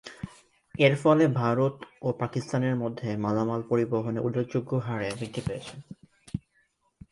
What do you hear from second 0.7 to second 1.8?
এর ফলে ভারত